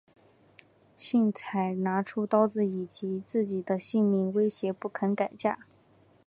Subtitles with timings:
[0.97, 2.87] 荀采拿出刀子以
[3.23, 5.67] 自己的性命威胁不肯改嫁。